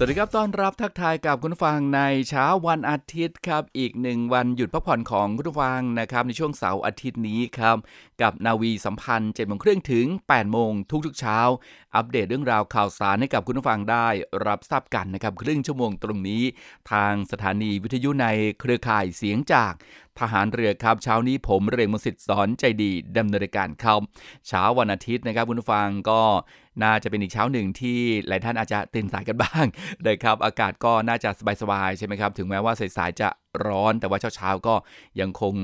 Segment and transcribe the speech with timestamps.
[0.00, 7.76] สวัสดีครับต้อนรับทักทายกับคุณฟังในเช้าวันอาทิตย์ครับ อีกหนึ่งวันหยุดพักผ่อนของคุณฟังนะครับในช่วงเสาร์อาทิตย์นี้ครับ
[8.22, 10.72] กับนาวีสัมพันธ์7จ็ดโมงครึ่งถึง8โมง
[11.06, 11.38] ทุกๆเช้า
[11.94, 14.06] อัปเดตเรื่องราวข่าวสารให้กับคุณฟังได้
[14.46, 16.42] รับทราบกันนะครับครึ่งชั่วโมงตรงนี้
[16.92, 18.26] ทางสถานีวิทยุใน
[18.60, 19.72] เครือข่ายเสียงจาก
[20.20, 24.00] ทหารเรือครับเช้านี้ผมเรงมสิทธิ์สอนใจดีดำเนินการครับ
[24.48, 26.20] เช้าวันอาทิตย์นะครับคุณฟังก็
[26.82, 29.66] น่าจะเป็นอีกเช้าหนึ่งที่หลายท่านอาจจะตื่นสายกันบ้าง
[30.06, 31.30] นะครับ อากาศก็น่าจะ
[31.62, 33.28] สบายๆใช่ไหมครับ ถึงแม้ว่าสายๆจะ
[33.66, 34.74] ร้อนแต่ว่าเช้าๆก็
[35.20, 35.54] ยังคง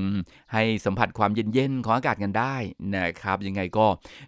[0.53, 2.55] ให้สัมผัสความเย็นๆของอากาศกันได้
[2.95, 3.85] นะครับ ยังไงก็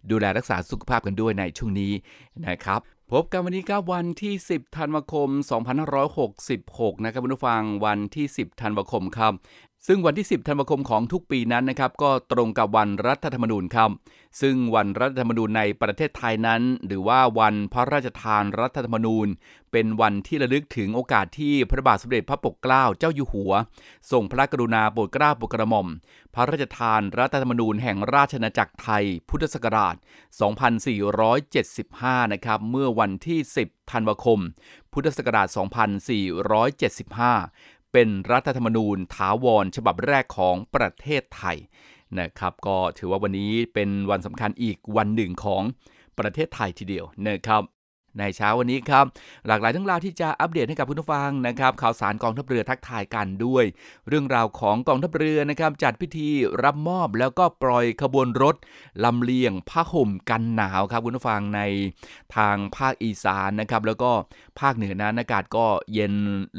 [0.09, 1.93] ดูแลรักษาสุขภาพกันด้วยในช่วงนี้
[2.47, 2.81] นะครับ
[3.13, 5.29] พบกันวันนี้ครับวันที่ 10 ธันวาคม
[6.17, 9.33] 2566 นะครับคุณผู้ฟังวันที่ 10 ธันวาคมครับ
[9.89, 13.89] ซึ่งวันที่ 10 ธันวาคมของทุกปีนั้นนะครับ ก็ตรงกับวันรัฐธรรมนูญครับ
[14.41, 19.27] ซึ่งวันรัฐธรรมนูญในประเทศไทยนั้น หรือว่าวันพระราชทานรัฐธรรมนูญ
[19.71, 23.53] เป็นวันที่ระลึกถึงโอกาสที่พระบาทสมเด็จพระปกเกล้าเจ้าอยู่หัว
[24.11, 25.87] ทรงพระกรุณาโปรดเกล้าโปรดกระหม่อม
[26.35, 29.95] พระราชทานรัฐธรรมนูญแห่งราชอาณาจักรไทย พุทธศักราช
[31.53, 34.39] 2475 นะครับ เมื่อวันที่ 10 ธันวาคม
[34.93, 35.47] พุทธศักราช
[37.35, 41.57] 2475 เป็นรัฐธรรมนูญถาวรฉบับแรกของประเทศไทย
[42.19, 45.61] นะครับ ก็ถือว่าวันนี้เป็นวันสำคัญอีกวันหนึ่งของ
[46.19, 47.61] ประเทศไทยทีเดียวนะครับ
[48.19, 49.05] ในเช้าวันนี้ครับ
[49.47, 53.63] หลากหลายทั้งราวที่จะอัปเดตให้กับคุณผู้ฟังนะครับ ข่าวสารกองทัพเรือทักทายกันด้วย
[54.07, 56.29] เรื่องราวของกองทัพเรือนะครับ จัดพิธี
[56.63, 58.55] รับมอบแล้วก็ปล่อยขบวนรถ
[59.03, 61.61] ลำเลียงผ้าห่มกันหนาวครับคุณผู้ฟังใน
[62.35, 64.11] ทางภาคอีสานนะครับ แล้วก็
[64.59, 66.13] ภาคเหนือนั้นอากาศก็เย็น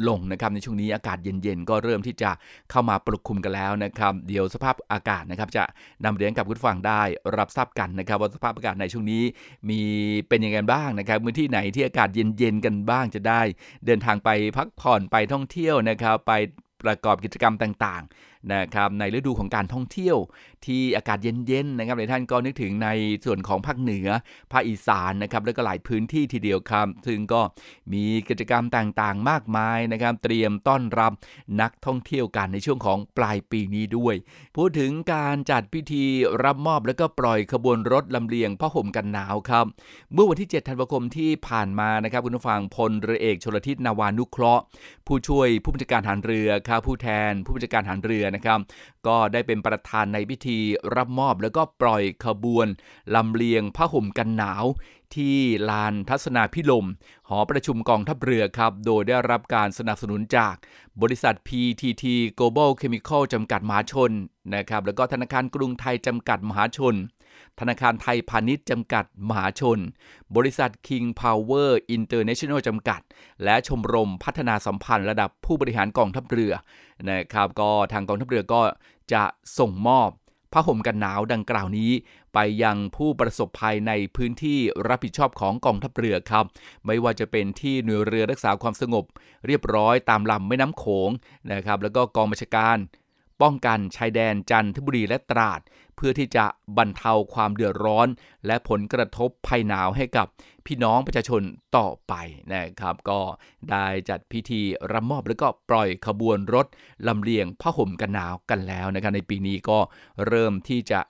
[0.08, 2.30] ลงนะครับ ในช่วงนี้อากาศเย็นๆ ก็เริ่มที่จะ
[2.70, 5.64] เข้ามาปกคลุมกันแล้วนะครับ เดี๋ยวสภาพอากาศนะครับจะ
[6.04, 7.02] นำเรียนกับคุณผู้ฟังได้
[7.36, 9.22] รับทราบกันนะครับว่าสภาพอากาศในช่วงนี้
[9.68, 9.80] มี
[10.28, 13.42] เป็นยังไงบ้างนะครับมือที่ไหนที่อากาศเย็นๆกันบ้างจะได้
[13.86, 16.32] เดินทางไปพักผ่อนไปท่องเที่ยวนะครับ ไป
[16.84, 18.02] ประกอบกิจกรรมต่าง
[18.52, 20.16] นะครับในฤดูของการท่องเที่ยว
[20.66, 22.88] ที่อากาศเย็นๆนะครับหลายท่านก็นึกถึงใน
[23.24, 24.08] ส่วนของภาคเหนือ
[24.52, 27.40] ภาคอีสานนะครับแล้วก็หลายพื้นที่ทีเดียวครับซึ่งก็
[27.92, 31.12] มีกิจกรรมต่างๆ มากมายนะครับเตรียมต้อนรับ
[31.60, 34.14] นักท่องเที่ยวกันในช่วงของปลายปีนี้ด้วย
[34.56, 36.04] พูดถึงการจัดพิธี
[36.44, 39.66] รับมอบแล้วก็ปล่อยขบวนรถลำเลียงผ้าห่มกันหนาวครับ
[40.14, 44.62] เมื่อวันที่ 7 ธันวาคมที่ผ่านมานะครับคุณผู้ฟังพลเรือเอกชลทิศนาวานุเคราะห์
[45.06, 48.60] ผู้ช่วยผู้บัญชาการฐานเรือครับผู้แทนผู้บัญชาการฐานเรือนะครับ
[49.06, 50.58] ก็ได้เป็นประธานในพิธี
[50.96, 52.66] รับมอบแล้วก็ปล่อยขบวน
[53.14, 54.64] ลำเลียงผ้าห่มกันหนาว
[55.16, 55.38] ที่
[55.70, 56.86] ลานทัศนาพิลม
[57.28, 60.54] หอประชุมกองทัพเรือครับ โดยได้รับการสนับสนุนจาก
[61.02, 62.04] บริษัท PTT
[62.38, 64.10] Global Chemical จำกัดมหาชน
[64.54, 66.94] นะครับแล้วก็ธนาคารกรุงไทยจำกัดมหาชน
[67.60, 69.78] ธนาคารไทยพาณิชย์จำกัดมหาชน
[70.36, 73.00] บริษัท King Power International จำกัด
[73.44, 76.52] และชมรมพัฒนาสัมพันธ์ระดับผู้บริหารกองทัพเรือ
[77.10, 78.60] นะครับก็ทางกองทัพเรือก็
[79.12, 79.22] จะ
[79.58, 80.10] ส่งมอบ
[80.52, 81.90] ผ้าห่มกันหนาวดังกล่าวนี้
[82.34, 84.58] ไปยังผู้ประสบภัยในพื้นที่
[84.88, 86.44] รับผิดชอบของกองทัพเรือครับ
[86.86, 89.04] ไม่ว่าจะเป็นที่หน่วยเรือรักษาความสงบ
[89.46, 91.10] เรียบร้อยตามลำแม่น้ำโขง
[91.52, 92.78] นะครับแล้วก็กองบัญชาการ
[93.42, 95.60] ป้องกันชายแดนจันทบุรีและตราด
[95.98, 96.44] เพื่อที่จะ
[96.78, 98.08] บรรเทาความเดือดร้อน
[98.46, 100.26] และผลกระทบภัยหนาวให้กับ
[100.66, 101.42] พี่น้องประชาชน
[101.76, 102.12] ต่อไป
[102.52, 103.20] นะครับ ก็
[103.70, 104.62] ได้จัดพิธี
[104.92, 106.66] รับมอบแล้วก็ปล่อยขบวนรถ
[107.08, 109.78] ลำเลียงผ้าห่มกันหนาวกันแล้วนะครับในปีนี้ก็
[110.26, 111.00] เริ่มที่จะ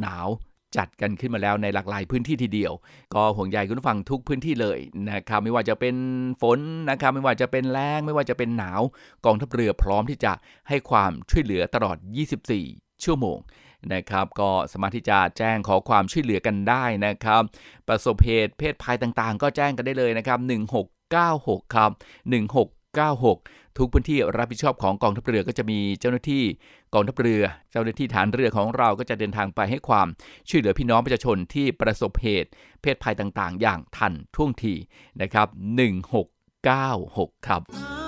[0.00, 0.28] หนาว
[0.76, 2.72] จัดกันขึ้นมาแล้วในหลากหลายพื้นที่ทีเดียว
[3.14, 4.78] ก็ห่วงใยคุณผู้ฟังทุกพื้นที่เลย
[5.10, 5.96] นะครับไม่ว่าจะเป็น
[6.42, 6.58] ฝน
[6.90, 8.80] นะครับไม่ว่าจะเป็นแล้งไม่ว่าจะเป็นหนาว
[9.24, 10.32] กองทัพเรือพร้อมที่จะ
[10.68, 11.96] ให้ความช่วยเหลือตลอด
[12.50, 13.38] 24 ชั่วโมง
[13.94, 17.42] นะครับ ก็สามารถที่จะแจ้งขอความช่วยเหลือกันได้นะครับ
[17.88, 20.38] ประสบเหตุเพศภัยต่างๆ ก็แจ้งกันได้เลยนะครับ
[21.06, 21.90] 1696 ครับ
[22.86, 26.44] 1696 ทุกพื้นที่รับผิดชอบของกองทัพเรือก็จะมีเจ้าหน้าที่
[26.94, 30.08] กองทัพเรือ เจ้าหน้าที่ฐานเรือของเราก็จะเดินทางไปให้ความ
[30.48, 32.50] ช่วยเหลือพี่น้องประชาชนที่ประสบเหตุ
[32.82, 34.74] เพศภัยต่างๆ อย่างทันท่วงที
[35.22, 35.48] นะครับ
[36.66, 38.07] 1696 ครับ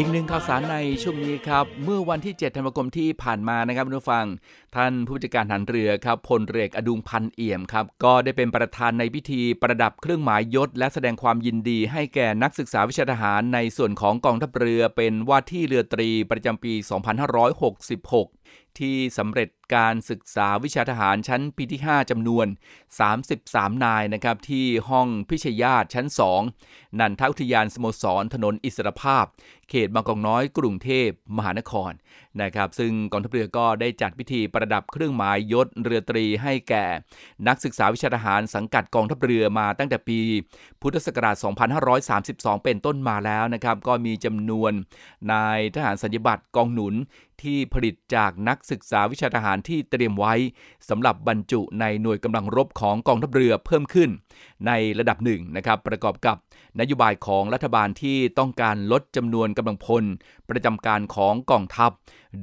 [0.00, 4.26] อีกหนึ่งข่าวสารในช่วงนี้ครับ เมื่อวันที่ 7 ธันวาคมที่ผ่านมานะครับคุณผู้ฟัง
[4.76, 16.72] ท่านผู้จัดการหันเรือครับพลเรืออกอดุงพันเอี่ยมครับ ก็ได้เป็นประธานในพิธีประดับเครื่องหมายยศ และแสดงความยินดีให้แก่นักศึกษาวิชาทหารในส่วนของกองทัพเรือเป็นว่าที่เรือตรีประจำปี
[17.34, 22.46] 2566 ที่สำเร็จการศึกษาวิชาทหารชั้นปีที่ 5จำนวน
[23.14, 26.06] 33 นายนะครับที่ห้องพิชยาตชั้น
[26.52, 29.24] 2 นันทอุทยานสโมสรถนนอิสรภาพ
[29.68, 31.92] เขตบางกอกน้อยกรุงเทพมหานคร
[32.42, 36.84] นะครับซึ่งกองทัพเรือก็ได้จัดพิธีประดับเครื่องหมายยศเรือตรีให้แก่
[37.48, 40.20] นักศึกษาวิชาทหารสังกัดกองทัพเรือมาตั้งแต่ปี
[40.80, 41.36] พุทธศักราช
[42.00, 44.72] 2532 เป็นต้นมาแล้วนะครับก็มีจำนวน
[45.32, 46.94] นายทหารสัญญบัตรกองหนุน
[47.42, 50.34] ที่ผลิตจากนักศึกษาวิชาทหารที่เตรียมไว้
[50.88, 54.10] สำหรับบรรจุในหน่วยกำลังรบของกองทัพเรือเพิ่มขึ้น
[54.66, 56.36] ในระดับหนึ่งนะครับประกอบกับ
[56.80, 60.04] นโยบายของรัฐบาลที่ต้องการลดจำนวนกำลังพล
[60.50, 61.90] ประจำการของกองทัพ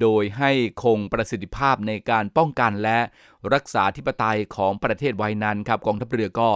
[0.01, 0.51] โดยให้
[0.83, 2.99] คงประสิทธิภาพในการป้องกันและ
[3.53, 6.49] รักษาธิปไตยของประเทศไว้นั้นครับกองทัพเรือก็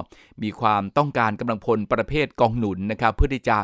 [0.43, 3.57] มีความต้องการกำลังพลประเภทกองหนุนนะครับเพื่อที่จะ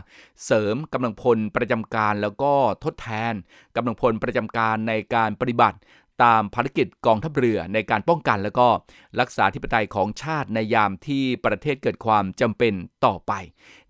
[0.46, 2.54] เสริมกำลังพลประจำการแล้วก็
[2.84, 3.34] ทดแทน
[3.76, 5.78] กำลังพลประจำการในการปฏิบัติ
[6.24, 8.68] ตามภารกิจกองทัพเรือในการป้องกันแล้วก็
[9.20, 12.74] รักษาธิปไตยของชาติในยามที่ประเทศเกิดความจำเป็น
[13.06, 13.34] ต่อไป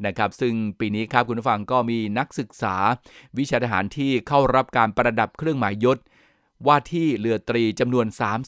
[0.06, 2.76] นะครับ ซึ่งปีนี้ครับคุณผู้ฟังก็มีนักศึกษา
[3.38, 6.00] วิชาทหารที่เข้ารับการประดับเครื่องหมายยศ
[6.68, 8.06] ว่าที่เรือตรีจำนวน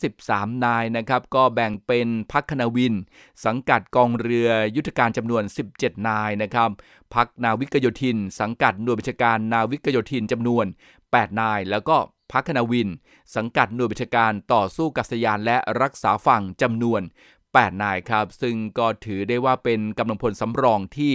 [0.08, 2.94] 33 นายนะครับ ก็แบ่งเป็นพักคณวิน
[3.46, 5.44] สังกัดกองเรือยุทธการจำนวน
[5.74, 6.70] 17 นายนะครับ
[7.14, 10.66] พักนาวิกโยธิน สังกัดหน่วยบัญชาการนาวิกโยธินจำนวน
[11.04, 11.98] 8 นาย แล้วก็
[12.32, 12.90] พักคณวิน
[13.36, 17.02] สังกัดหน่วยบัญชาการต่อสู้กัษยานและรักษาฝั่งจำนวน
[17.58, 21.14] 8 นายครับ ซึ่งก็ถือได้ว่าเป็นกำลังพลสำรองที่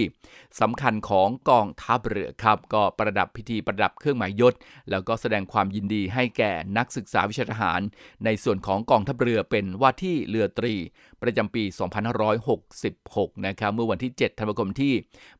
[0.61, 4.53] สำคัญของกองทัพเรือครับ ก็ประดับพิธีประดับเครื่องหมายยศ
[4.89, 7.81] แล้วก็แสดงความยินดีให้แก่นักศึกษาวิชาทหาร
[8.25, 10.75] ในส่วนของกองทัพเรือเป็นว่าที่เรือตรี
[11.23, 11.63] ประจำปี
[12.53, 14.93] 2566 นะครับ เมื่อวันที่ 7 ธันวาคมที่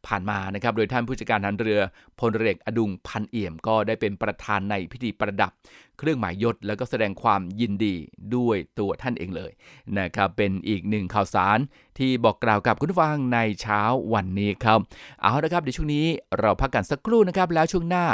[0.07, 1.79] ผ่านมานะครับ โดยท่านผู้จัดการทหารเรือ
[2.19, 5.51] พลเรืออกอดุงพันเอี่ยม ก็ได้เป็นประธานในพิธีประดับ
[5.99, 7.95] เครื่องหมายยศ แล้วก็แสดงความยินดี
[8.35, 9.51] ด้วยตัวท่านเองเลย
[9.99, 11.59] นะครับ เป็นอีกหนึ่งข่าวสาร
[11.97, 13.81] ที่บอกกล่าวกับคุณผู้ฟังในเช้า
[14.13, 14.79] วันนี้ครับ
[15.21, 16.05] เอาละครับเดี๋ยวช่วงนี้
[16.39, 18.05] เราพักกันสักครู่นะครับ แล้วช่วงหน้า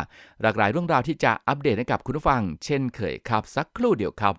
[0.41, 4.35] หลากหลายเรื่องราวที่จะอัปเดตให้กับคุณผู้ฟัง เช่นเคยครับ สักครู่เดียวครับ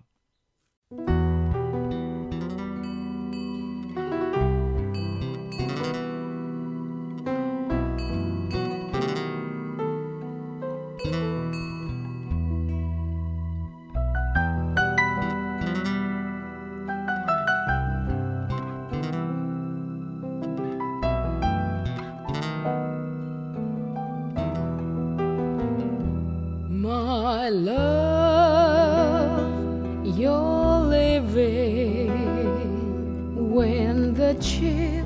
[26.70, 27.80] My love,
[30.16, 32.12] you're living
[33.52, 35.04] when the chip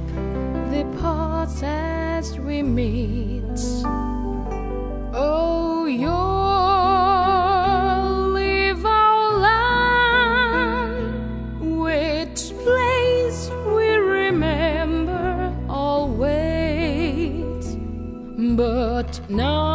[0.70, 3.58] departs as we meet.
[5.14, 6.12] Oh, you'll
[8.34, 11.14] leave our land,
[11.80, 16.18] which place we remember always.
[18.54, 19.73] But now.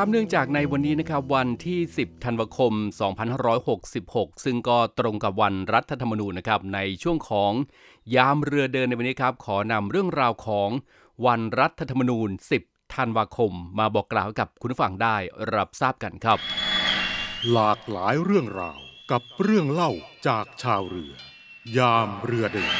[0.00, 2.72] คุณนะครับเนื่องจากในวันนี้นะครับวันที่ 10 ธันวาคม
[3.58, 7.52] 2566 ซึ่งก็ตรงกับวันรัฐธรรมนูญนะครับในช่วงของ
[8.14, 10.68] ยามเรือเดินในวันนี้ครับขอนำเรื่องราวของ
[11.26, 12.28] วันรัฐธรรมนูญ
[12.62, 15.16] 10 ธันวาคม มาบอกกล่าวให้กับคุณผู้ฟังได้
[15.54, 16.38] รับทราบกันครับ
[17.52, 18.78] หลากหลายเรื่องราว
[19.10, 19.92] กับเรื่องเล่า
[20.26, 21.12] จากชาวเรือ
[21.78, 22.74] ยามเรือเดิน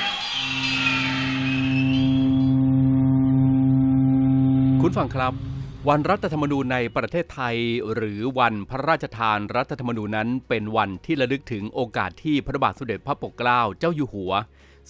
[4.81, 5.50] คุณฟังครับ
[5.89, 7.57] วันรัฐธรรมนูญในประเทศไทย
[7.95, 14.33] หรือวันพระราชทานรัฐธรรมนูญนั้น เป็นวันที่ระลึกถึงโอกาสที่พระบาทสมเด็จพระปกเกล้าเจ้าอยู่หัว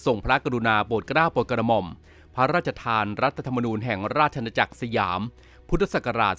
[0.05, 1.85] ทรงพระกรุณาโปรดเกล้าโปรดกระหม่อม
[2.35, 5.21] พระราชทานรัฐธรรมนูญแห่งราชอาณาจักรสยาม
[5.69, 6.35] พุทธศักราช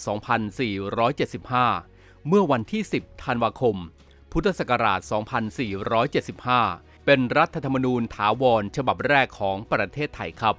[1.52, 3.76] 2475 เมื่อวันที่ 10 ธันวาคม
[4.32, 5.00] พุทธศักราช
[6.22, 10.56] 2475 เป็นรัฐธรรมนูญถาวรฉบับแรกของประเทศไทยครับ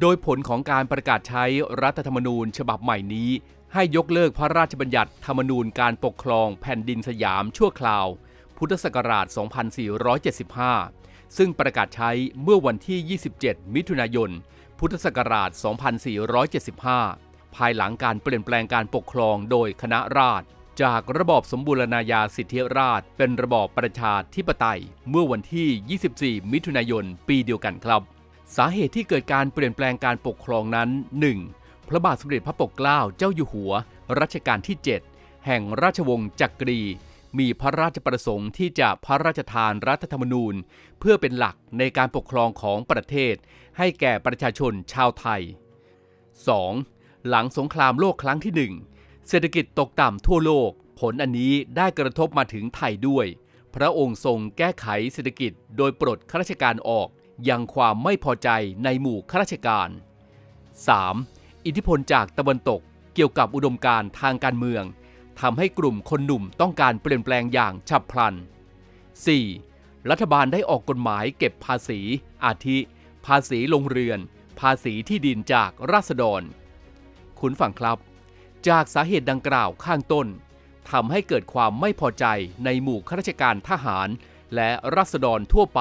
[0.00, 1.44] โดยผลของการประกาศใช้
[1.82, 3.30] รัฐธรรมนูญฉบับใหม่นี้
[3.74, 8.06] ให้ยกเลิกพระราชบัญญัติธรรมนูญการปกครองแผ่นดินสยามชั่วคราว
[8.56, 9.26] พุทธศักราช
[10.70, 12.10] 2475 ซึ่งประกาศใช้
[12.42, 14.30] เมื่อวันที่ 27 มิถุนายน
[14.78, 15.50] พุทธศักราช
[16.72, 20.46] 2475 ภายหลังการเปลี่ยนแปลงการปกครองโดยคณะราษฎร
[20.82, 28.15] จากระบอบสมบูรณาญาสิทธิราชย์เป็นระบอบประชาธิปไตย เมื่อวันที่ 24 มิถุนายน ปีเดียวกันครับ
[28.54, 30.88] สาเหตุที่เกิดการเปลี่ยนแปลงการปกครองนั้น
[31.40, 31.88] 1.
[31.88, 33.72] พระบาทสมเด็จพระปกเกล้าเจ้าอยู่หัว
[34.20, 34.76] รัชกาลที่
[35.10, 36.80] 7 แห่งราชวงศ์จักรี
[37.38, 40.54] มีพระราชประสงค์ที่จะพระราชทานรัฐธรรมนูญ
[41.00, 43.34] เพื่อเป็นหลักในการปกครองของประเทศ
[43.78, 45.42] ให้แก่ประชาชนชาวไทย
[46.54, 47.28] 2.
[47.28, 53.26] หลังสงครามโลกครั้งที่ 1 เศรษฐกิจตกต่ำทั่วโลก ผลอันนี้ได้กระทบมาถึงไทยด้วย
[53.74, 57.08] พระองค์ทรงแก้ไขเศรษฐกิจโดยปลดข้าราชการออก
[57.48, 58.48] ยังความไม่พอใจ
[58.84, 59.88] ในหมู่ข้าราชการ
[60.96, 61.64] 3.
[61.66, 62.80] อิทธิพลจากตะวันตก
[63.14, 64.84] เกี่ยวกับอุดมการทางการเมือง
[65.40, 68.34] ทำให้กลุ่มคนหนุ่มต้องการเปลี่ยนแปลงอย่างฉับพลัน
[69.42, 70.10] 4.
[70.10, 72.00] รัฐบาลได้ออกกฎหมายเก็บภาษี
[72.44, 72.78] อาทิ
[73.26, 74.18] ภาษีลงเรือน
[74.60, 76.42] ภาษีที่ดินจากราษฎร
[77.40, 77.98] คุณฟังครับ
[78.68, 80.26] จากสาเหตุดังกล่าวข้างต้น
[80.90, 82.24] ทำให้เกิดความไม่พอใจ
[82.64, 84.08] ในหมู่ข้าราชการทหาร
[84.54, 85.80] และราษฎรทั่วไป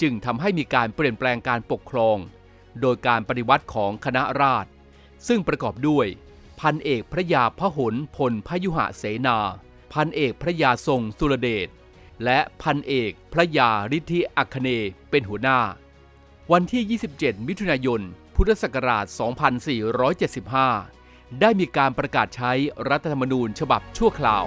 [0.00, 2.16] จึงทำให้มีการเปลี่ยนแปลงการปกครอง
[2.80, 4.70] โดยการปฏิวัติของคณะราษฎร
[5.28, 6.06] ซึ่งประกอบด้วย
[6.60, 9.38] พันเอกพระยาพหลพลพยุหะเสนา
[9.92, 11.68] พันเอกพระยาทรงสุรเดช
[12.24, 14.68] และพันเอกพระยาฤทธิอัคเน
[15.10, 15.60] เป็นหัวหน้า
[16.52, 18.00] วันที่ 27 มิถุนายน
[18.34, 19.06] พุทธศักราช
[20.62, 22.52] 2475 ได้มีการประกาศใช้
[22.90, 24.44] รัฐธรรมนูญฉบับชั่วคราว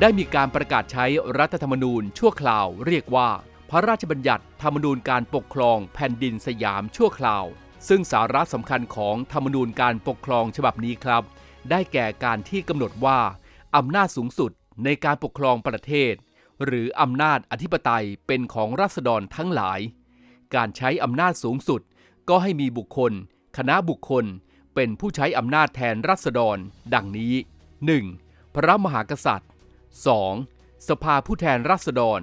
[0.00, 1.06] ได้มีการประกาศใช้
[1.38, 3.28] รัฐธรรมนูญชั่วคราวเรียกว่า
[3.70, 7.44] พระราชบัญญัติธรรมนูญการปกครองแผ่นดินสยามชั่วคราว
[7.88, 11.22] ซึ่งสาระสำคัญของธรรมนูญการปกครองฉบับนี้ครับ
[11.70, 13.18] ได้แก่การที่กำหนดว่า
[13.76, 14.50] อำนาจสูงสุด
[14.84, 16.14] ในการปกครองประเทศ
[16.64, 19.80] หรืออำนาจอธิปไตยเป็นของราษฎรทั้งหลาย
[20.54, 21.80] การใช้อำนาจสูงสุด
[22.28, 23.12] ก็ให้มีบุคคล
[23.56, 24.24] คณะบุคคล
[24.74, 26.58] เป็นผู้ใช้อำนาจแทนรัษฎร
[26.94, 27.34] ดังนี้
[27.94, 28.54] 1.
[28.54, 29.50] พระมหากษัตริย์
[30.34, 30.88] 2.
[30.88, 32.20] สภาผู้แทนราษฎร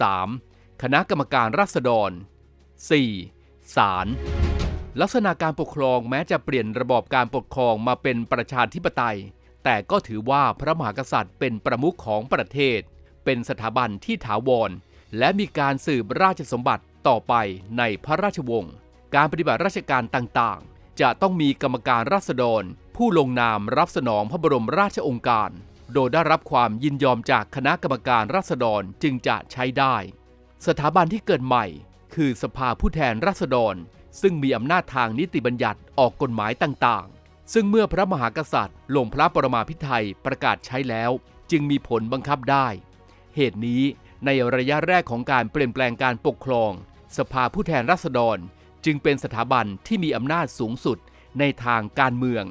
[0.00, 0.45] 3.
[0.82, 2.10] คณะกรรมการราษฎร
[2.92, 3.76] 4.
[3.76, 4.06] ศาล
[5.00, 9.18] ลักษณะการปกครองแม้จะเปลี่ยนระบอบการปกครองมาเป็นประชาธิปไตย
[9.64, 12.80] แต่ก็ถือว่าพระมหากษัตริย์เป็นประมุขของประเทศ
[13.24, 14.70] เป็นสถาบันที่ถาวร
[15.18, 17.34] และมีการสืบราชสมบัติต่อไป
[17.78, 18.72] ในพระราชวงศ์
[19.14, 22.62] การปฏิบัติราชการต่างๆ จะต้องมีกรรมการราษฎร
[22.96, 25.50] ผู้ลงนามรับสนองพระบรมราชองค์การ
[25.94, 29.96] โดยได้รับความยินยอมจากคณะกรรมการราษฎรจึงจะใช้ได้
[30.66, 31.66] สถาบันที่เกิดใหม่
[32.14, 33.74] คือสภาผู้แทนราษฎร
[34.20, 41.10] ซึ่งมีอำนาจทางนิติบัญญัติออกกฎหมายต่างๆ ซึ่งเมื่อพระมหากษัตริย์ลงพระปรมาภิไธยประกาศใช้แล้ว
[41.50, 42.66] จึงมีผลบังคับได้
[43.36, 43.82] เหตุนี้
[44.24, 46.72] ในระยะแรกของการเปลี่ยนแปลงการปกครอง
[47.18, 48.38] สภาผู้แทนราษฎร
[48.84, 50.98] จึงเป็นสถาบันที่มีอำนาจสูงสุด
[51.38, 52.44] ในทางการเมือง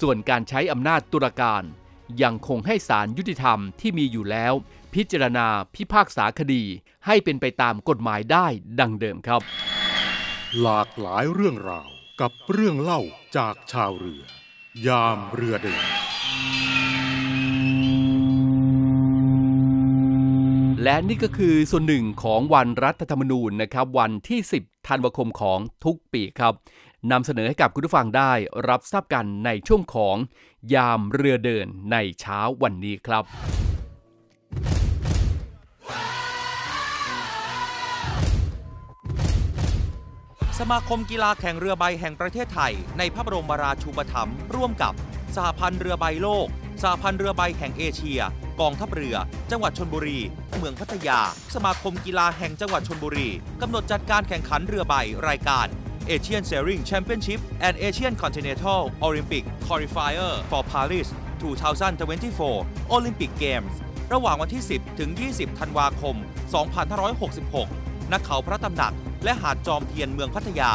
[0.00, 1.62] ส่วนการใช้อำนาจตุลาการ
[2.22, 4.54] ยังคงให้ศาลยุติธรรมที่มีอยู่แล้ว
[4.94, 6.62] พิจารณาพิพากษาคดี
[7.06, 8.46] ให้เป็นไปตามกฎหมายได้
[8.80, 9.40] ดังเดิมครับ
[10.60, 11.88] หลากหลายเรื่องราว
[12.20, 13.00] กับเรื่องเล่า
[13.36, 14.22] จากชาวเรือ
[14.86, 15.84] ยามเรือเดิน
[20.82, 26.54] และนี่ก็คือส่วนหนึ่งของวันรัฐธรรมนูญนะครับ วันที่ 10 ธันวาคมของทุกปีครับ
[27.10, 28.32] นำเสนอให้กับคุณผู้ฟังได้
[28.68, 30.16] รับทราบกันในช่วงของ
[30.74, 33.24] ยามเรือเดินในเช้าวันนี้ครับ
[40.60, 44.94] สมาคมกีฬาแข่งเรือใบแห่งประเทศไทย ในพระบรมราชูปถัมภ์ร่วมกับ
[45.36, 46.46] สหพันธ์เรือใบโลก
[46.82, 48.20] สหพันธ์เรือใบแห่งเอเชีย
[48.60, 49.16] กองทัพเรือ
[49.50, 50.18] จังหวัดชนบุรี
[50.58, 51.20] เมืองพัทยา
[51.54, 53.28] สมาคมกีฬาแห่งจังหวัดชนบุรี
[53.60, 54.94] กำหนดจัดการแข่งขันเรือใบ
[55.28, 55.66] รายการ
[56.10, 61.08] Asian Sailing Championship and Asian Continental Olympic Qualifier for Paris
[62.20, 63.74] 2024 Olympic Games
[64.12, 66.16] ระหว่างวันที่ 10 ถึง 20 ธันวาคม
[67.00, 67.81] 2566
[68.12, 68.92] ณเขาพระตำหนัก
[69.24, 70.72] และหาดจอมเทียนเมืองพัทยา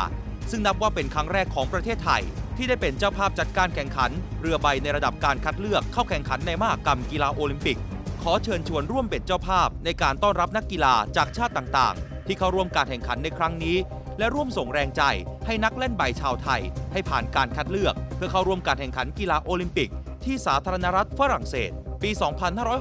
[0.51, 2.21] ซึ่งนับว่าเป็นครั้งแรกของประเทศไทย
[2.57, 7.77] ที่ได้เป็นเจ้าภาพจัดการแข่งขัน เรือใบในระดับการคัดเลือกเข้าแข่งขันในมหกรรมกีฬาโอลิมปิก
[8.21, 13.77] ขอเชิญชวนร่วมเป็นเจ้าภาพในการต้อนรับนักกีฬาจากชาติต่างๆ ที่เข้าร่วมการแข่งขันในครั้งนี้
[14.17, 15.03] และร่วมส่งแรงใจ
[15.45, 19.89] ให้นักเล่นใบชาวไทย ให้ผ่านการคัดเลือก เพื่อเข้าร่วมการแข่งขันกีฬาโอลิมปิก
[20.25, 21.71] ที่สาธารณรัฐฝรั่งเศส
[22.03, 22.09] ปี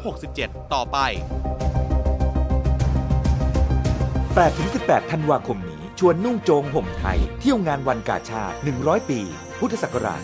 [0.01, 0.99] 2567 ต่อไป
[4.45, 9.21] 8-18 ธันวาคมนี้ ชวนนุ่งโจงห่มไทย เที่ยวงานวันกาชาติ 100 ปี
[9.59, 10.21] พุทธศักราช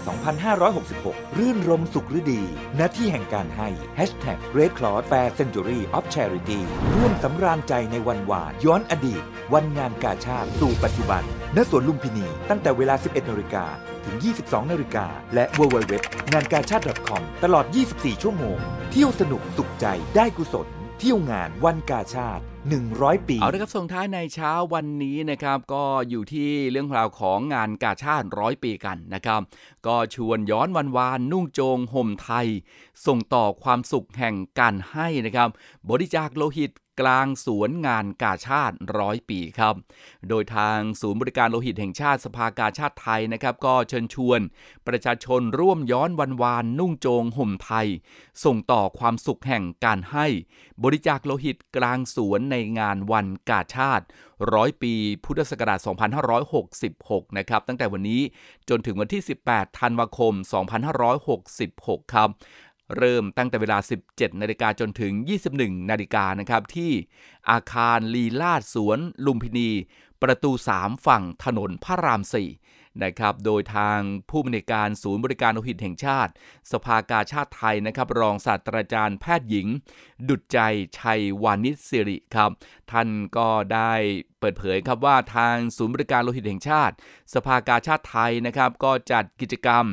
[0.67, 2.43] 2566 รื่นรมสุขฤดี
[2.79, 6.61] ณ ที่แห่งการให้ Hashtag Red Cross Fair Century of Charity
[6.95, 9.23] ร่วมสำราญใจในวันวานย้อนอดีต
[9.55, 11.23] วันงานกาชาติสู่ปัจจุบัน
[11.57, 13.65] ณ สวนลุมพินี ตั้งแต่เวลา 11นาฬิกา
[14.05, 15.93] ถึง 22นาฬิกา และ www
[16.33, 18.59] งานกาชาติ .com ตลอด 24 ชั่วโมง
[18.91, 19.87] เที่ยวสนุกสุขใจ
[20.19, 20.69] ได้กุศล
[21.05, 22.43] เที่ยวงานวันกาชาติ
[22.85, 29.41] 100 ปี เอาละครับส่งท้ายในเช้าวันนี้นะครับ ก็อยู่ที่เรื่องราวของงานกาชาติร้อยปีกันนะครับ
[29.87, 32.47] ก็ชวนย้อนวันวานนุ่งโจงห่มไทย
[33.07, 35.49] ส่งต่อความสุขแห่งการให้นะครับ
[35.91, 39.75] บริจาคโลหิต กลางสวนงานกาชาติร้อยปีครับ
[40.29, 44.41] โดยทางศูนย์บริการโลหิตแห่งชาติสภากาชาติไทยนะครับ ก็เชิญชวน
[44.87, 47.89] ประชาชนร่วมย้อนวันวานนุ่งโจงห่มไทย
[48.45, 50.27] ส่งต่อความสุขแห่งการให้
[50.85, 54.07] บริจาคโลหิตกลางสวนในงานวันกาชาติ
[54.55, 55.79] ร้อยปีพุทธศักราช
[56.59, 58.21] 2566 นะครับ ตั้งแต่วันนี้
[58.69, 60.33] จนถึงวันที่ 18 ธันวาคม
[61.29, 62.29] 2566 ครับ
[62.97, 63.79] เริ่มตั้งแต่เวลา
[64.09, 65.13] 17 นาฬิกาจนถึง
[65.53, 66.93] 21 นาฬิกานะครับที่
[67.51, 69.71] อาคารลีลาดสวนลุมพินี
[70.23, 72.23] ประตู 3 ฝั่งถนนพระราม
[72.63, 73.99] 4 นะครับ โดยทาง
[74.31, 76.33] ผู้บริการศูนย์บริการโลหิตแห่งชาติ
[76.73, 79.67] สภากาชาติไทยนะครับ รองศาสตราจารย์แพทย์หญิง
[80.29, 80.59] ดุจใจ
[80.99, 82.51] ชัยวานิชสิริครับ
[82.91, 83.93] ท่านก็ได้
[84.43, 86.95] เปิดเผยครับว่าทางศูนย์บริการโลหิตแห่งชาติ
[87.35, 89.85] สภากาชาติไทยนะครับ ก็จัดกิจกรรม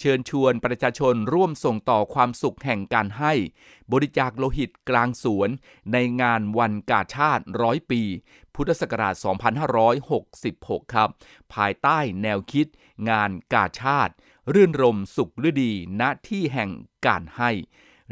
[0.00, 3.32] เชิญชวนประชาชนร่วมส่งต่อความสุขแห่งการให้
[3.92, 5.50] บริจาคโลหิตกลางสวน
[5.92, 8.02] ในงานวันกาชาติร้อยปี
[8.54, 9.14] พุทธศักราช
[10.04, 11.08] 2566 ครับ
[11.54, 12.66] ภายใต้แนวคิด
[13.10, 14.14] งานกาชาติ
[14.54, 16.70] รื่นรมสุขฤดีณที่แห่ง
[17.06, 17.50] การให้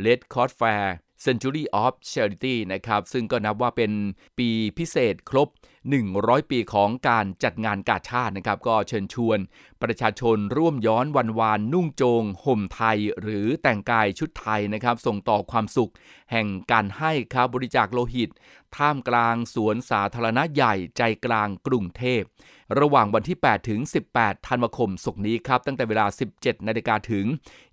[0.04, 0.86] Red Cross Fair
[1.24, 3.92] Century of Charity นะครับ ซึ่งก็นับว่าเป็น
[4.38, 5.48] ปีพิเศษครบ
[5.92, 9.38] 100 ปีของการจัดงานกาชาตินะครับ ก็เชิญชวน
[9.82, 15.92] ประชาชนร่วมย้อนวันวานนุ่งโจง ห่มไทย หรือแต่งกายชุดไทยนะครับ ส่งต่อความสุข
[16.32, 18.30] แห่งการให้ครับบริจาคโลหิต
[18.76, 22.22] ท่ามกลางสวนสาธารณะใหญ่ใจกลางกรุงเทพ
[22.80, 23.80] ระหว่างวันที่ 8 ถึง
[24.14, 27.26] 18 ธันวาคมศกนี้ครับ ตั้งแต่เวลา 17 นาฬิกาถึง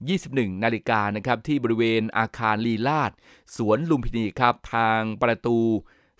[0.07, 3.11] 21 นาฬิกานะครับที่บริเวณอาคารลีลาด
[3.55, 5.59] สวนลุมพินีครับทางประตู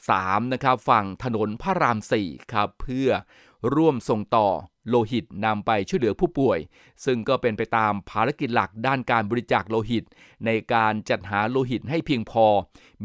[0.09, 3.09] 3นะครับฝั่งถนนพระราม 4 ครับ เพื่อ
[3.75, 4.47] ร่วมส่งต่อ
[4.89, 6.59] โลหิตนำไปช่วยเหลือผู้ป่วย
[7.05, 10.03] ซึ่งก็เป็นไปตามภารกิจหลักด้านการบริจาคโลหิต
[10.45, 12.45] ในการจัดหาโลหิตให้เพียงพอ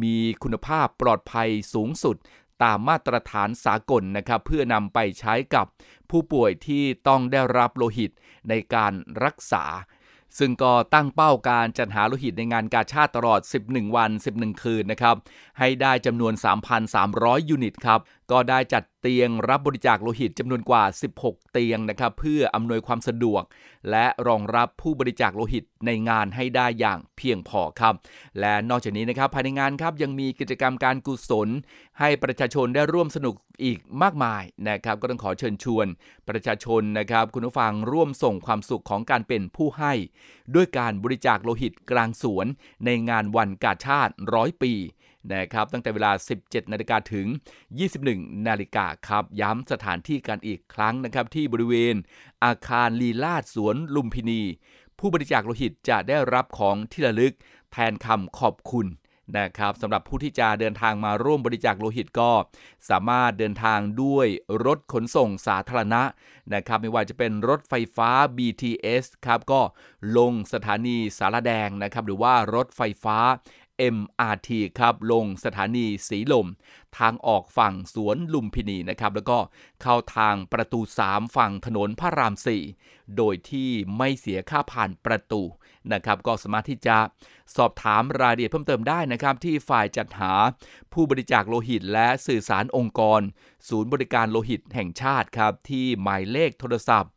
[0.02, 2.16] มีคุณภาพปลอดภัยสูงสุด
[2.62, 5.66] ตามมาตรฐานสากลนะครับ เพื่อนำไปใช้กับ
[6.11, 8.11] ผู้ป่วยที่ต้องได้รับโลหิต
[8.48, 8.92] ในการ
[9.24, 9.64] รักษา
[10.38, 15.16] ซึ่งก็ตั้งเป้าการจัดหาโลหิตในงานกาชาติตลอด 11 วัน 11 คืนนะครับ
[15.59, 16.33] ให้ได้จำนวน
[16.90, 20.85] 3,300 ยูนิตครับ ก็ได้จัด เตียงรับบริจาคโลหิตจำนวนกว่า
[21.19, 23.42] 16 เตียงนะครับเพื่ออำนวยความสะดวก
[23.90, 27.95] และรองรับผู้บริจาคโลหิตในงานให้ได้อย่างเพียงพอครับ
[28.40, 31.49] และนอกจากนี้นะครับภายในงานครับยังมีกิจกรรมการกุศล
[31.99, 35.87] ให้ประชาชนได้ร่วมสนุกอีกมากมายนะครับก็ต้องขอเชิญชวน
[36.29, 39.92] ประชาชนนะครับคุณผู้ฟังร่วมส่งความสุขของการเป็นผู้ให้
[40.55, 42.47] ด้วยการบริจาคโลหิตกลางสวน
[42.85, 44.73] ในงานวันกาชาติร้อยปี
[45.33, 46.12] นะครับตั้งแต่เวลา
[46.43, 47.27] 17 นาฬิกาถึง
[47.87, 51.95] 21 นาฬิกาครับ ย้ำสถานที่กันอีกครั้งนะครับที่บริเวณ
[52.45, 54.43] อาคารลีลาดสวนลุมพินี
[54.99, 57.35] ผู้บริจาคโลหิตจะได้รับของที่ระลึก
[57.73, 58.89] แทนคำขอบคุณ
[59.39, 62.33] นะครับสำหรับผู้ที่จะเดินทางมาร่วมบริจาคโลหิตก็
[62.91, 64.27] สามารถเดินทางด้วย
[64.67, 66.03] รถขนส่งสาธารณะ
[66.55, 69.61] นะครับไม่ว่าจะเป็นรถไฟฟ้า BTS ครับก็
[70.17, 73.19] ลงสถานีสารแดงนะครับหรือว่ารถไฟฟ้า
[73.97, 76.47] MRT ครับลงสถานีสีลม
[76.99, 79.39] ทางออกฝั่งสวนลุมพินีนะครับแล้วก็
[79.83, 82.35] เข้าทางประตู 3 ฝั่งถนนพระราม
[82.75, 85.43] 4 โดยที่ไม่เสียค่าผ่านประตู
[85.93, 86.97] นะครับก็สามารถที่จะ
[87.57, 90.33] สอบถามรายละเอียดเพิ่มเติมได้นะครับที่ฝ่ายจัดหา
[90.93, 93.21] ผู้บริจาคโลหิต และสื่อสารองค์กร
[93.69, 97.12] ศูนย์บริการโลหิตแห่งชาติครับที่หมายเลขโทรศัพท์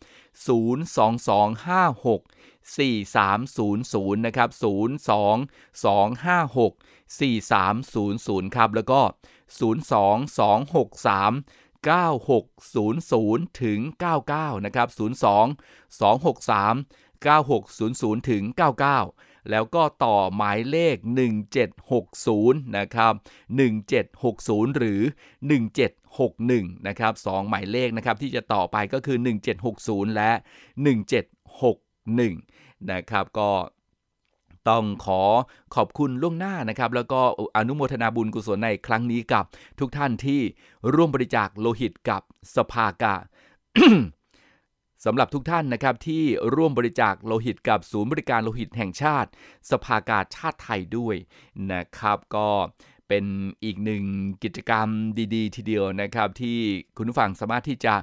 [0.47, 2.38] 02256
[2.75, 4.61] 4300 นะครับ 02256
[7.19, 9.01] 4300 ครับ แล้วก็
[9.59, 11.31] 02263
[11.87, 13.79] 9600 ถึง
[14.23, 14.99] 99 นะครับ 02
[15.99, 18.43] 263 9600 ถึง
[18.97, 20.95] 99 แล้วก็ต่อหมายเลข
[21.85, 23.13] 1760 นะครับ
[23.75, 25.01] 1760 หรือ
[25.73, 29.17] 1761 นะครับ 2 หมายเลขนะครับที่จะต่อไปก็คือ
[29.67, 30.31] 1760 และ
[30.77, 31.88] 1761
[32.91, 33.49] นะครับก็
[34.69, 35.21] ต้องขอ
[35.75, 37.21] ขอบคุณล่วงหน้านะครับ แล้วก็
[37.57, 39.45] อนุโมทนาบุญกุศลในครั้งนี้กับ
[39.79, 40.41] ทุกท่านที่
[40.93, 42.21] ร่วมบริจาคโลหิตกับ
[42.55, 43.15] สภากา
[45.05, 46.23] สำหรับทุกท่านนะครับที่
[46.55, 49.29] ร่วมบริจาคโลหิตกับศูนย์บริการโลหิตแห่งชาติ
[49.71, 51.15] สภากาชาติไทยด้วย
[51.71, 52.47] นะครับ ก็
[53.07, 53.25] เป็น
[53.63, 54.03] อีกหนึ่ง
[54.43, 54.87] กิจกรรม
[55.35, 56.57] ดี ๆ ทีเดียวนะครับ ที่
[56.97, 57.93] คุณผู้ฟังสามารถที่จะ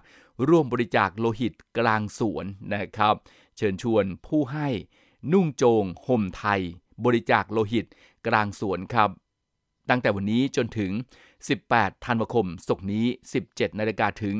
[0.48, 3.14] ร่วมบริจาคโลหิตกลางสวนนะครับ
[3.56, 4.68] เชิญชวนผู้ให้
[5.32, 6.60] นุ่งโจงห่มไทย
[7.04, 7.86] บริจาคโลหิต
[8.26, 9.10] กลางสวนครับ
[9.90, 10.92] ตั้งแต่วันนี้จนถึง
[11.48, 13.06] 18 ธันวาคมศกนี้
[13.42, 14.36] 17 นาฬิกาถึง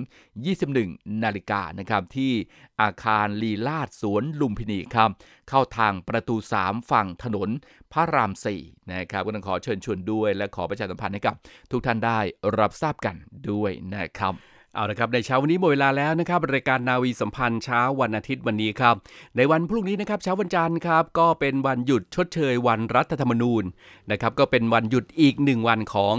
[0.59, 2.33] 21 นาฬิกานะครับ ที่
[2.81, 5.11] อาคารลีลาดสวนลุมพินีครับ
[5.49, 7.49] เข้าทางประตู 3 ฝั่งถนน
[7.93, 8.33] พระราม
[8.63, 11.35] 4 นะครับ ก็ต้องขอเชิญชวนด้วย และขอประชาสัมพันธ์ให้กับ
[11.71, 12.19] ทุกท่านได้
[12.59, 13.17] รับทราบกัน
[13.51, 14.35] ด้วยนะครับ
[14.77, 18.95] เอาละครับในเช้าวันนี้หมดเวลาแล้วนะครับรายการนาวีสัมพันธ์เช้าวันอาทิตย์วันนี้ครับ
[19.37, 23.65] ในวันพรุ่งนี้นะครับเช้าวันจันทร์ครับก็เป็นวันหยุดชดเชยวันรัฐธรรมนูญ
[24.11, 26.15] นะครับก็เป็นวันหยุดอีกหนึ่งวันของ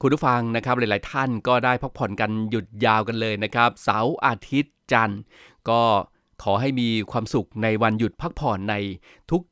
[0.00, 5.20] คุณผู้ฟังนะครับหลาย ๆ ท่านก็ได้พักผ่อนกันหยุดยาวกันเลยนะครับเสาร์อาทิตย์จันทร์
[5.68, 5.80] ก็
[6.42, 8.74] ขอให้มีความสุขในวันหยุดพักผ่อนใน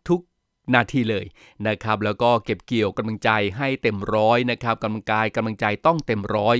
[0.09, 0.30] ทุกๆ
[0.75, 1.25] นาทีเลย
[1.69, 6.57] นะครับ แล้วก็เก็บเกี่ยวกำลังใจให้เต็มร้อยนะครับกำลังกายกำลังใจต้องเต็มร้อย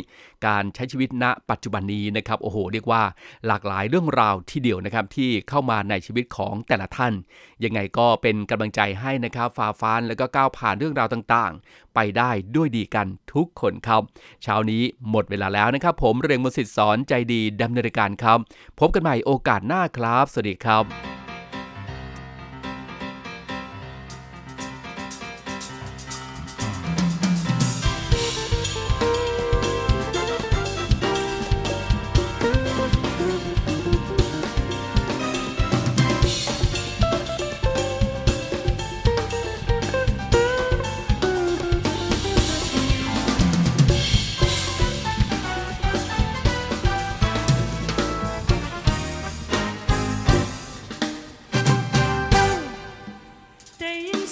[0.47, 3.03] การใช้ชีวิตณปัจจุบันนี้นะครับโอ้โห เรียกว่า
[3.47, 7.13] หลากหลายเรื่องราวที่เดียวนะครับที่เข้ามาในชีวิตของแต่ละท่าน
[7.65, 14.03] ยังไงก็เป็นกำลังใจให้นะครับฝ่าฟันแล้วก็ก้าวผ่านเรื่องราวต่างๆ ไปได้ด้วยดีกันทุกคนครับ
[14.43, 18.39] เช้านี้หมดเวลาแล้วนะครับ ผมเรียงมสิทธิ์สอนใจดีดำเนินรายการครับ
[18.81, 21.20] พบกันใหม่โอกาสหน้าครับ สวัสดีครับ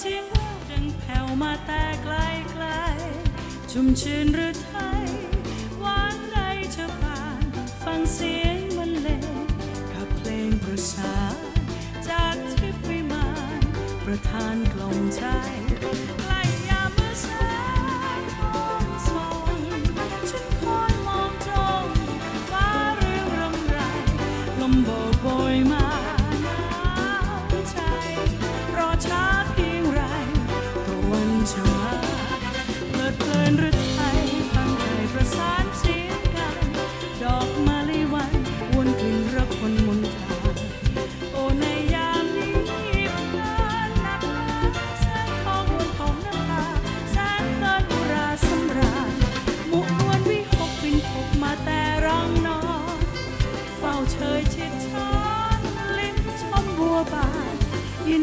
[0.02, 0.26] เสียง
[0.70, 2.16] ดังแผ่วมาแต่ไกล
[2.52, 2.64] ไกล
[3.70, 4.72] ชุ่มชื่นหรือไท
[5.04, 5.06] ย
[5.80, 6.38] หวานใด
[6.76, 7.44] จะผ่าน
[7.84, 9.34] ฟังเสียงมันเลง
[9.92, 11.38] กับเพลงประสาน
[12.08, 13.28] จากทิพย์วิมา
[13.60, 13.62] น
[14.04, 15.22] ประทานกล่อมใจ
[58.10, 58.18] ยิ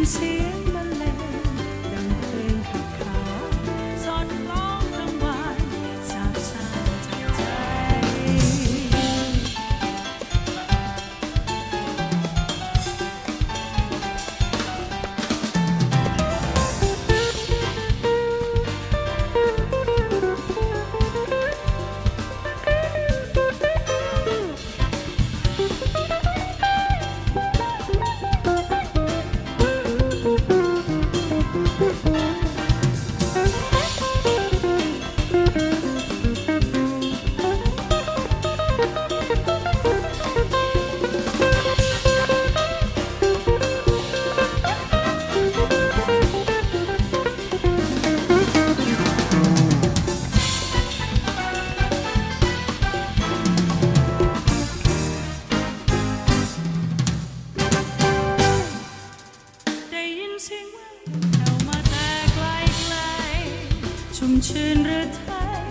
[64.20, 65.30] ชุ่มชื่นหรือไท
[65.62, 65.64] ย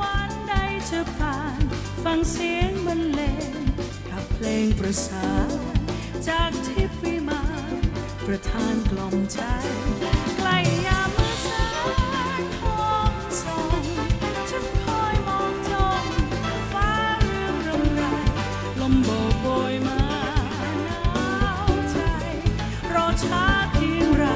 [0.00, 0.54] วันใด
[0.90, 1.60] จะผ่าน
[2.02, 3.20] ฟังเสียงบรรเล
[3.50, 3.54] ง
[4.08, 5.50] ขับเพลงประสาน
[6.28, 7.72] จากทิพย์วิมาน
[8.26, 9.40] ประทานกล่อมใจ
[10.36, 11.66] ใกล้ยามมือสา
[12.40, 13.84] ยห้องส่ง
[14.50, 16.04] ฉันคอยมองจ้อง
[16.72, 16.90] ฟ้า
[17.24, 18.02] เรื่องไร
[18.80, 20.00] ลมโบกโบยมา
[20.84, 21.02] หนา
[21.68, 21.98] วใจ
[22.94, 24.26] รอช้าเพียงไร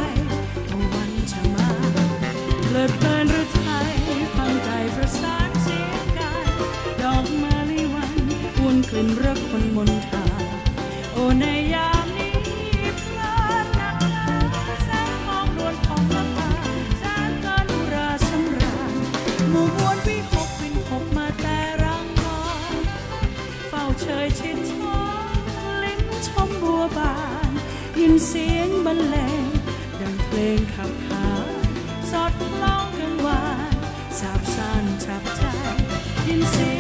[0.69, 1.69] ตะวันจะมา
[2.71, 3.30] เลิเพลิน
[9.01, 10.25] วนกลิ่นรักคนมนทา
[11.13, 12.37] โอในยามนี้
[12.99, 13.35] เพลิ
[13.65, 14.27] นนักหนา
[14.85, 16.51] แสงทองนวลของละตา
[16.99, 18.95] แสนกันราสำราญ
[19.51, 22.75] หมู่มวลวิหกวินหกมาแต่รังนอน
[23.69, 24.73] เฝ้าเชยชิดช
[25.29, 25.31] ม
[25.83, 27.17] ลิ้นชมบัวบา
[27.49, 27.51] น
[28.01, 29.47] ยินเสียงบรรเลง
[30.01, 31.65] ดังเพลงขับขาน
[32.11, 33.73] สอดคล้องกังวาน
[34.19, 35.43] สาบซ่านฉับใจ
[36.29, 36.80] ยินเสียง